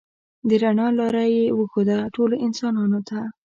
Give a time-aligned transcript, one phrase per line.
[0.47, 3.19] د رڼا لاره یې وښوده ټولو انسانانو ته.